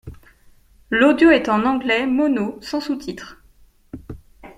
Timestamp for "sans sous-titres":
2.61-3.39